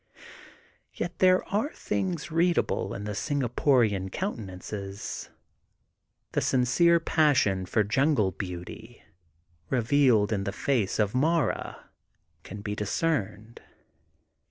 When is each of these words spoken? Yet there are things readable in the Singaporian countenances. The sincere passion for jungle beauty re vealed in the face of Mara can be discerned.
Yet 0.95 1.19
there 1.19 1.47
are 1.49 1.71
things 1.73 2.31
readable 2.31 2.95
in 2.95 3.03
the 3.03 3.11
Singaporian 3.11 4.11
countenances. 4.11 5.29
The 6.31 6.41
sincere 6.41 6.99
passion 6.99 7.67
for 7.67 7.83
jungle 7.83 8.31
beauty 8.31 9.03
re 9.69 9.81
vealed 9.81 10.31
in 10.31 10.43
the 10.43 10.51
face 10.51 10.97
of 10.97 11.13
Mara 11.13 11.91
can 12.41 12.61
be 12.61 12.73
discerned. 12.75 13.61